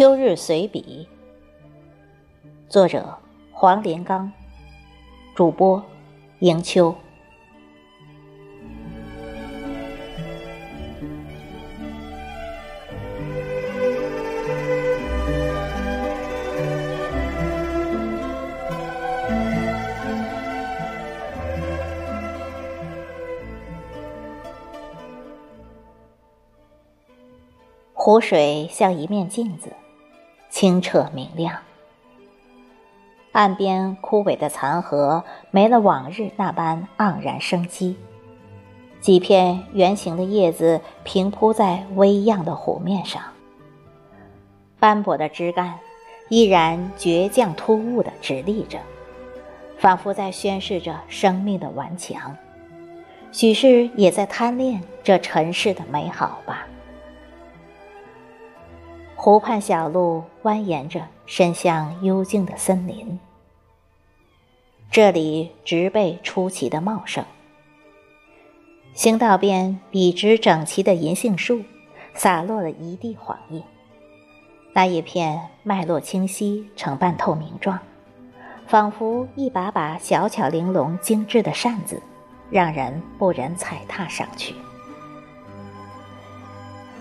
[0.00, 1.06] 秋日随笔，
[2.70, 3.18] 作者
[3.52, 4.32] 黄连刚，
[5.34, 5.84] 主播
[6.38, 6.96] 迎秋。
[27.92, 29.70] 湖水像一面镜子，
[30.60, 31.56] 清澈明亮。
[33.32, 37.96] 岸边枯萎的残荷没了往日那般盎然生机，
[39.00, 43.22] 几片圆形的叶子平铺在微漾的湖面上，
[44.78, 45.78] 斑驳的枝干
[46.28, 48.78] 依然倔强突兀地直立着，
[49.78, 52.36] 仿佛在宣示着生命的顽强，
[53.32, 56.66] 许是也在贪恋这尘世的美好吧。
[59.22, 63.20] 湖畔小路蜿蜒着，伸向幽静的森林。
[64.90, 67.22] 这里植被出奇的茂盛，
[68.94, 71.60] 行道边笔直整齐的银杏树，
[72.14, 73.62] 洒落了一地黄叶。
[74.72, 77.78] 那一片脉络清晰，呈半透明状，
[78.66, 82.02] 仿佛一把把小巧玲珑、精致的扇子，
[82.48, 84.54] 让人不忍踩踏上去。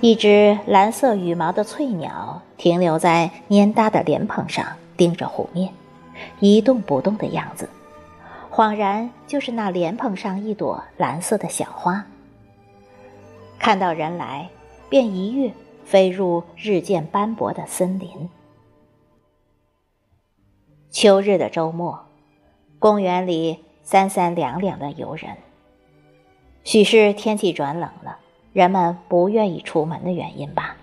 [0.00, 4.64] 一只蓝色羽毛的翠鸟停留在蔫搭的莲蓬上，
[4.96, 5.72] 盯着湖面，
[6.38, 7.68] 一动不动的样子，
[8.48, 12.06] 恍然就是那莲蓬上一朵蓝色的小花。
[13.58, 14.48] 看到人来，
[14.88, 15.52] 便一跃
[15.84, 18.30] 飞入日渐斑驳的森林。
[20.90, 22.06] 秋日的周末，
[22.78, 25.36] 公园里三三两两的游人，
[26.62, 28.18] 许是天气转冷了。
[28.52, 30.76] 人们不愿意出门的原因吧。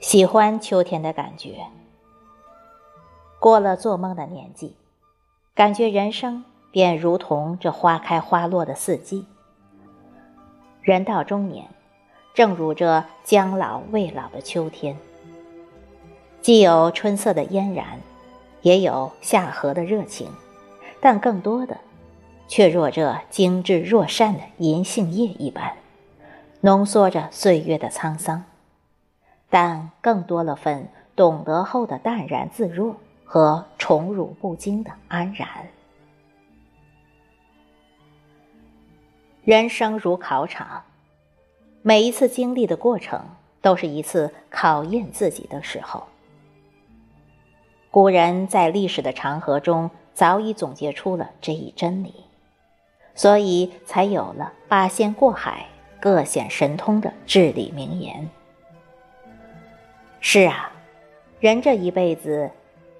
[0.00, 1.66] 喜欢秋天的感觉。
[3.40, 4.74] 过了做梦的年纪，
[5.54, 9.26] 感觉人生便如同这花开花落的四季。
[10.82, 11.68] 人到中年，
[12.34, 14.96] 正如这将老未老的秋天，
[16.40, 18.00] 既有春色的嫣然，
[18.62, 20.28] 也有夏荷的热情，
[21.00, 21.76] 但更多的。
[22.48, 25.76] 却若这精致若善的银杏叶一般，
[26.62, 28.42] 浓缩着岁月的沧桑，
[29.50, 35.46] 但更多了份懂得后的淡然自若和宠辱不惊的安然。
[39.44, 40.82] 人生如考场，
[41.82, 43.22] 每一次经历的过程，
[43.60, 46.04] 都是一次考验自己的时候。
[47.90, 52.14] 古人在历史的长河中，早已总结出了这一真理。
[53.18, 55.66] 所以才有了“八仙过海，
[55.98, 58.30] 各显神通”的至理名言。
[60.20, 60.70] 是啊，
[61.40, 62.48] 人这一辈子，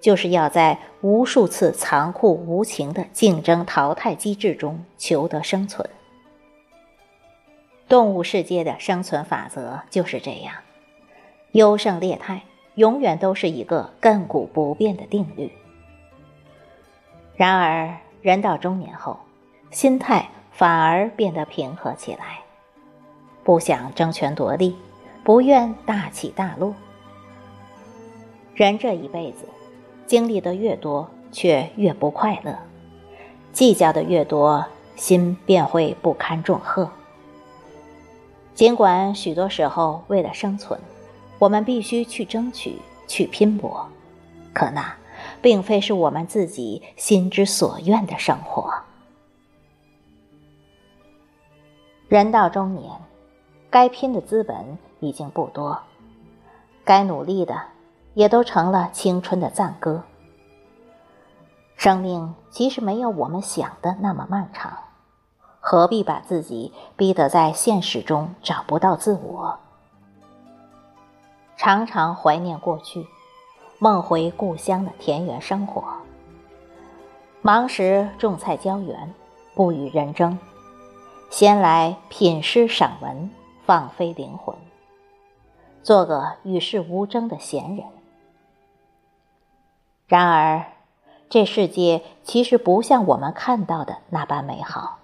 [0.00, 5.88] 就是要在无数次残酷无情的竞争淘汰机制中求得生存。
[7.88, 10.52] 动物世界的生存法则就是这样，
[11.52, 12.42] 优胜劣汰
[12.74, 15.52] 永远都是一个亘古不变的定律。
[17.36, 19.20] 然而，人到中年后，
[19.70, 22.40] 心态反而变得平和起来，
[23.44, 24.74] 不想争权夺利，
[25.22, 26.74] 不愿大起大落。
[28.54, 29.44] 人这一辈子，
[30.06, 32.54] 经历的越多，却越不快乐；
[33.52, 34.64] 计较的越多，
[34.96, 36.90] 心便会不堪重荷。
[38.54, 40.80] 尽管许多时候为了生存，
[41.38, 43.86] 我们必须去争取、去拼搏，
[44.52, 44.96] 可那
[45.40, 48.72] 并非是我们自己心之所愿的生活。
[52.08, 52.90] 人到中年，
[53.68, 55.78] 该拼的资本已经不多，
[56.82, 57.60] 该努力的
[58.14, 60.02] 也都成了青春的赞歌。
[61.76, 64.72] 生命其实没有我们想的那么漫长，
[65.60, 69.58] 何必把自己逼得在现实中找不到自我？
[71.58, 73.06] 常常怀念过去，
[73.78, 75.84] 梦回故乡的田园生活。
[77.42, 79.12] 忙时种菜浇园，
[79.54, 80.38] 不与人争。
[81.30, 83.30] 先来品诗赏文，
[83.64, 84.56] 放飞灵魂，
[85.82, 87.84] 做个与世无争的闲人。
[90.06, 90.72] 然而，
[91.28, 94.98] 这世界其实不像我们看到的那般美好。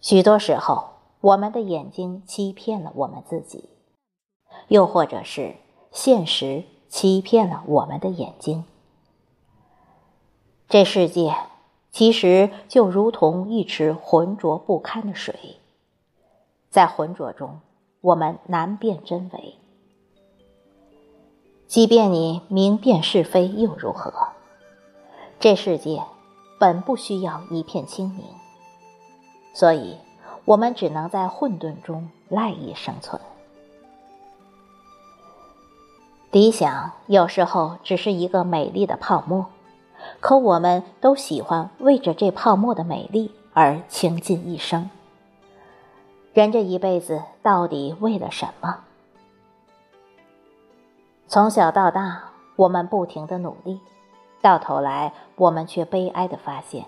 [0.00, 0.90] 许多时候，
[1.20, 3.70] 我们的眼睛欺骗了我们自己，
[4.66, 5.54] 又或者是
[5.92, 8.64] 现实欺骗了我们的眼睛。
[10.68, 11.34] 这世界。
[11.94, 15.58] 其实就如同一池浑浊不堪的水，
[16.68, 17.60] 在浑浊中，
[18.00, 19.54] 我们难辨真伪。
[21.68, 24.12] 即便你明辨是非又如何？
[25.38, 26.02] 这世界
[26.58, 28.24] 本不需要一片清明，
[29.52, 29.96] 所以
[30.44, 33.22] 我们只能在混沌中赖以生存。
[36.32, 39.46] 理想有时候只是一个美丽的泡沫，
[40.20, 44.90] 可我们都喜欢为着这泡沫的美丽而倾尽一生。
[46.32, 48.80] 人这一辈子到底为了什么？
[51.28, 53.80] 从小到大，我们不停的努力，
[54.42, 56.84] 到头来，我们却悲哀的发现，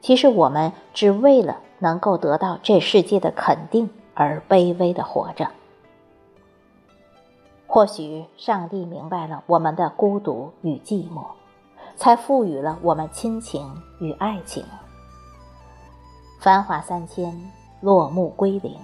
[0.00, 5.48] 其实我们只为了能够得到这世界的肯定而卑微的活着。
[7.66, 11.24] 或许上帝明白了我们的孤独与寂寞，
[11.96, 14.64] 才赋予了我们亲情与爱情。
[16.40, 17.50] 繁华三千，
[17.80, 18.76] 落幕归零，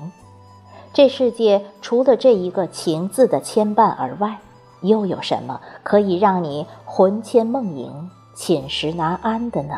[0.93, 4.39] 这世界除了这一个情字的牵绊而外。
[4.83, 9.75] 又有什么可以让你魂牵梦萦、寝食难安的呢？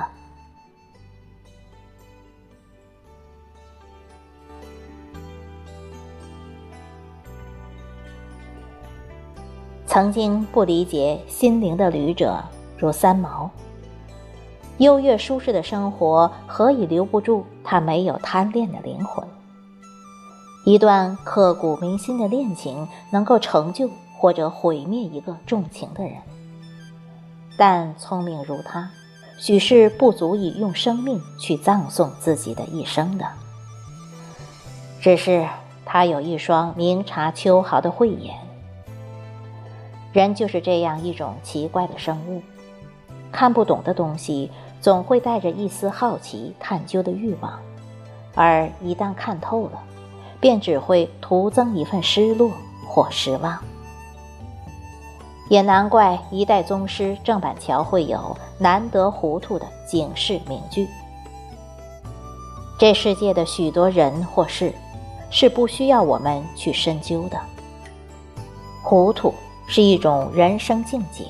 [9.87, 12.39] 曾经不理解心灵的旅者
[12.81, 13.51] 如三毛，
[14.79, 19.25] 优越舒适的生活何以留不住他没有贪恋的灵魂？
[20.65, 23.89] 一段刻骨铭心的恋情能够成就。
[24.21, 26.13] 或者毁灭一个重情的人，
[27.57, 28.91] 但聪明如他，
[29.39, 33.25] 许是不足以用生命去葬送自己的一生的。
[35.01, 35.49] 只是
[35.87, 38.37] 他有一双明察秋毫的慧眼。
[40.13, 42.43] 人就是这样一种奇怪的生物，
[43.33, 44.51] 看不懂的东西，
[44.81, 47.59] 总会带着一丝好奇探究的欲望，
[48.35, 49.81] 而一旦看透了，
[50.41, 52.51] 便只会徒增一份失落
[52.87, 53.59] 或失望。
[55.49, 60.87] 也难怪一代宗师郑板桥会有“难得糊涂”的警示名句。
[62.79, 64.73] 这世界的许多人或事，
[65.29, 67.39] 是不需要我们去深究的。
[68.83, 69.35] 糊涂
[69.67, 71.25] 是一种人生境界，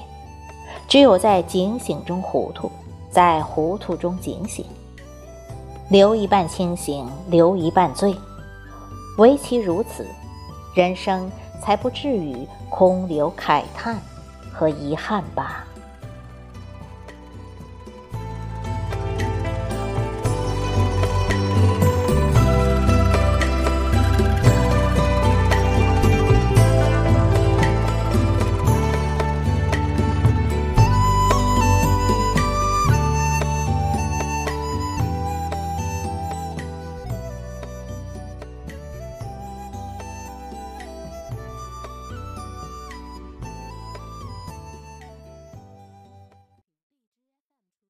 [0.90, 2.68] 只有在警醒中糊涂，
[3.12, 4.66] 在糊涂中警醒，
[5.88, 8.12] 留一半清醒，留一半醉，
[9.16, 10.04] 唯其如此，
[10.74, 11.30] 人生
[11.62, 13.96] 才不至于空留慨叹。
[14.52, 15.64] 和遗憾吧。